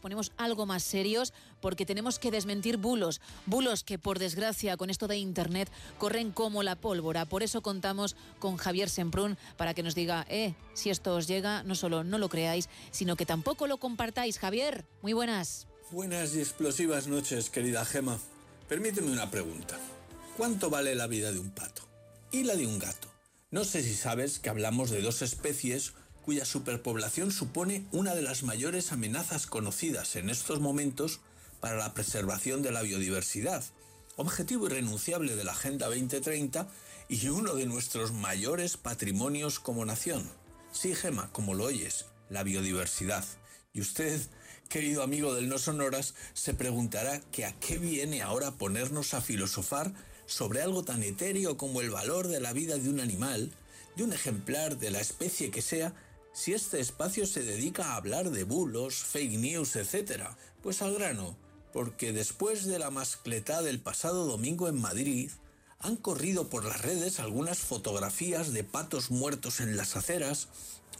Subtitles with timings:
[0.00, 3.20] ponemos algo más serios porque tenemos que desmentir bulos.
[3.46, 7.24] Bulos que, por desgracia, con esto de Internet, corren como la pólvora.
[7.24, 11.62] Por eso contamos con Javier Semprún para que nos diga, eh, si esto os llega,
[11.62, 14.38] no solo no lo creáis, sino que tampoco lo compartáis.
[14.38, 15.66] Javier, muy buenas.
[15.90, 18.18] Buenas y explosivas noches, querida Gema.
[18.68, 19.78] Permíteme una pregunta.
[20.36, 21.82] ¿Cuánto vale la vida de un pato?
[22.32, 23.08] ¿Y la de un gato?
[23.50, 25.94] No sé si sabes que hablamos de dos especies
[26.26, 31.20] cuya superpoblación supone una de las mayores amenazas conocidas en estos momentos
[31.60, 33.62] para la preservación de la biodiversidad,
[34.16, 36.66] objetivo irrenunciable de la Agenda 2030
[37.08, 40.28] y uno de nuestros mayores patrimonios como nación.
[40.72, 43.24] Sí, Gema, como lo oyes, la biodiversidad.
[43.72, 44.20] Y usted,
[44.68, 49.92] querido amigo del No Sonoras, se preguntará que a qué viene ahora ponernos a filosofar
[50.26, 53.52] sobre algo tan etéreo como el valor de la vida de un animal,
[53.94, 55.94] de un ejemplar de la especie que sea,
[56.36, 60.24] si este espacio se dedica a hablar de bulos, fake news, etc.
[60.62, 61.34] Pues al grano,
[61.72, 65.30] porque después de la mascletá del pasado domingo en Madrid,
[65.78, 70.48] han corrido por las redes algunas fotografías de patos muertos en las aceras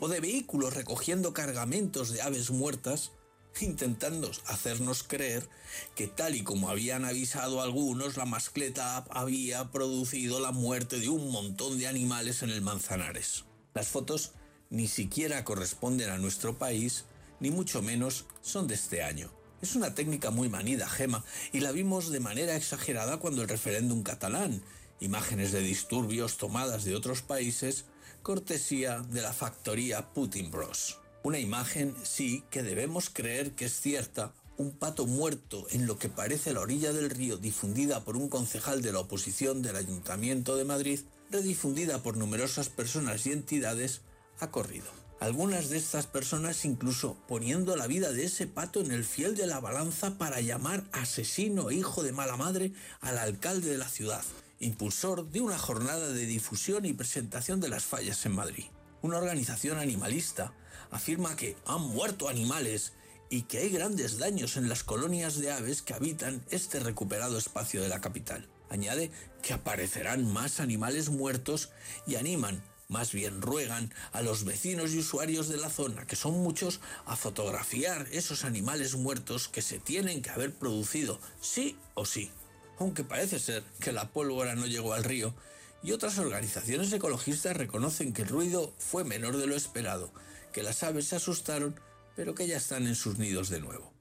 [0.00, 3.12] o de vehículos recogiendo cargamentos de aves muertas,
[3.60, 5.46] intentando hacernos creer
[5.94, 11.30] que tal y como habían avisado algunos, la mascleta había producido la muerte de un
[11.30, 13.44] montón de animales en el Manzanares.
[13.74, 14.32] Las fotos
[14.70, 17.04] ni siquiera corresponden a nuestro país,
[17.40, 19.30] ni mucho menos son de este año.
[19.62, 24.02] Es una técnica muy manida, Gema, y la vimos de manera exagerada cuando el referéndum
[24.02, 24.62] catalán,
[25.00, 27.84] imágenes de disturbios tomadas de otros países,
[28.22, 30.98] cortesía de la factoría Putin Bros.
[31.22, 36.08] Una imagen, sí, que debemos creer que es cierta, un pato muerto en lo que
[36.08, 40.64] parece la orilla del río, difundida por un concejal de la oposición del Ayuntamiento de
[40.64, 44.00] Madrid, redifundida por numerosas personas y entidades,
[44.40, 44.86] ha corrido.
[45.18, 49.46] Algunas de estas personas incluso poniendo la vida de ese pato en el fiel de
[49.46, 54.22] la balanza para llamar asesino e hijo de mala madre al alcalde de la ciudad,
[54.60, 58.66] impulsor de una jornada de difusión y presentación de las fallas en Madrid.
[59.00, 60.52] Una organización animalista
[60.90, 62.92] afirma que han muerto animales
[63.30, 67.82] y que hay grandes daños en las colonias de aves que habitan este recuperado espacio
[67.82, 68.48] de la capital.
[68.68, 69.10] Añade
[69.42, 71.70] que aparecerán más animales muertos
[72.06, 76.34] y animan más bien ruegan a los vecinos y usuarios de la zona, que son
[76.34, 82.30] muchos, a fotografiar esos animales muertos que se tienen que haber producido, sí o sí.
[82.78, 85.34] Aunque parece ser que la pólvora no llegó al río,
[85.82, 90.12] y otras organizaciones ecologistas reconocen que el ruido fue menor de lo esperado,
[90.52, 91.78] que las aves se asustaron,
[92.16, 93.92] pero que ya están en sus nidos de nuevo.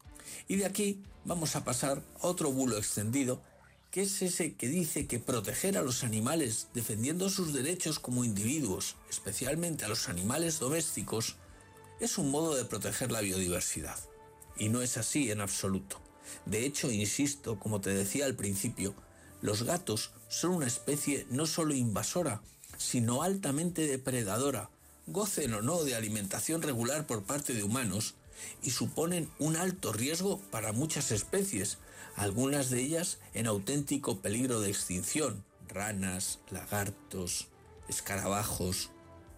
[0.47, 3.41] Y de aquí vamos a pasar a otro bulo extendido
[3.95, 8.97] que es ese que dice que proteger a los animales defendiendo sus derechos como individuos,
[9.09, 11.37] especialmente a los animales domésticos,
[12.01, 13.97] es un modo de proteger la biodiversidad.
[14.57, 16.01] Y no es así en absoluto.
[16.45, 18.93] De hecho, insisto, como te decía al principio,
[19.41, 22.41] los gatos son una especie no solo invasora,
[22.77, 24.71] sino altamente depredadora,
[25.07, 28.15] gocen o no de alimentación regular por parte de humanos,
[28.61, 31.77] y suponen un alto riesgo para muchas especies,
[32.15, 37.47] algunas de ellas en auténtico peligro de extinción, ranas, lagartos,
[37.87, 38.89] escarabajos,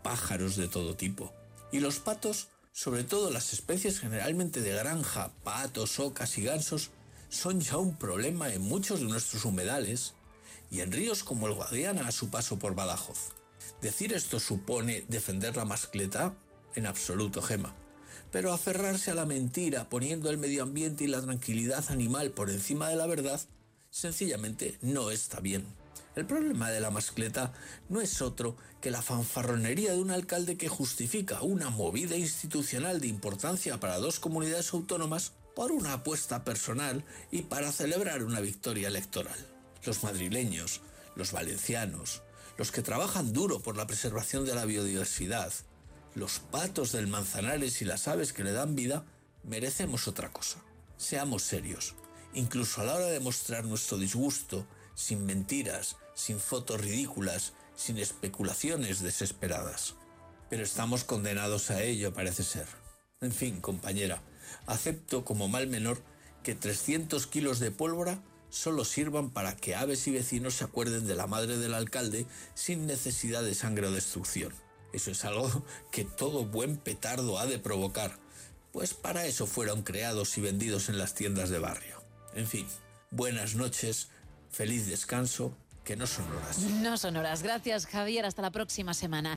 [0.03, 1.33] pájaros de todo tipo.
[1.71, 6.91] Y los patos, sobre todo las especies generalmente de granja, patos, ocas y gansos,
[7.29, 10.13] son ya un problema en muchos de nuestros humedales
[10.71, 13.33] y en ríos como el Guadiana a su paso por Badajoz.
[13.81, 16.33] Decir esto supone defender la mascleta
[16.75, 17.75] en absoluto, Gema
[18.31, 22.89] pero aferrarse a la mentira poniendo el medio ambiente y la tranquilidad animal por encima
[22.89, 23.41] de la verdad,
[23.89, 25.65] sencillamente no está bien.
[26.15, 27.53] El problema de la mascleta
[27.89, 33.07] no es otro que la fanfarronería de un alcalde que justifica una movida institucional de
[33.07, 39.37] importancia para dos comunidades autónomas por una apuesta personal y para celebrar una victoria electoral.
[39.85, 40.81] Los madrileños,
[41.15, 42.23] los valencianos,
[42.57, 45.53] los que trabajan duro por la preservación de la biodiversidad,
[46.17, 49.05] los patos del Manzanares y las aves que le dan vida,
[49.43, 50.57] merecemos otra cosa.
[50.97, 51.93] Seamos serios,
[52.33, 54.65] incluso a la hora de mostrar nuestro disgusto,
[54.95, 59.93] sin mentiras, sin fotos ridículas, sin especulaciones desesperadas.
[60.49, 62.65] Pero estamos condenados a ello, parece ser.
[63.21, 64.23] En fin, compañera,
[64.65, 66.01] acepto como mal menor
[66.41, 71.15] que 300 kilos de pólvora solo sirvan para que aves y vecinos se acuerden de
[71.15, 72.25] la madre del alcalde
[72.55, 74.51] sin necesidad de sangre o destrucción.
[74.97, 78.17] Eso es algo que todo buen petardo ha de provocar,
[78.71, 82.01] pues para eso fueron creados y vendidos en las tiendas de barrio.
[82.33, 82.67] En fin,
[83.11, 84.09] buenas noches,
[84.49, 86.57] feliz descanso, que no son horas.
[86.57, 87.43] No son horas.
[87.43, 89.25] Gracias Javier, hasta la próxima semana.